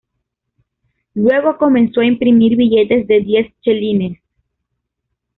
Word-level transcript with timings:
Luego 1.13 1.59
comenzó 1.59 1.99
a 2.01 2.05
imprimir 2.07 2.55
billetes 2.57 3.05
de 3.07 3.19
diez 3.21 3.53
chelines. 3.61 4.19